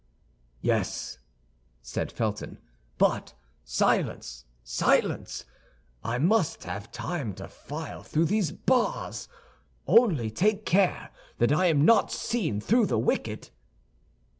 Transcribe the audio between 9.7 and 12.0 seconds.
Only take care that I am